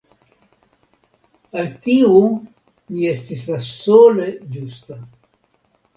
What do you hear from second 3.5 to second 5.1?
la sole ĝusta!